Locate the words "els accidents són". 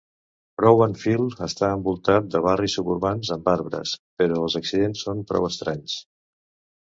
4.47-5.21